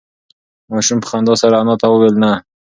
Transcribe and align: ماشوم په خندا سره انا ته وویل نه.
ماشوم 0.71 0.97
په 1.01 1.07
خندا 1.11 1.33
سره 1.41 1.55
انا 1.61 1.75
ته 1.81 1.87
وویل 1.89 2.15
نه. 2.23 2.31